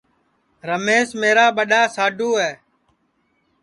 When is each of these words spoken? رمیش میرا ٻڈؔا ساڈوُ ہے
رمیش 0.67 1.09
میرا 1.21 1.45
ٻڈؔا 1.55 1.81
ساڈوُ 1.95 2.29
ہے 2.41 2.51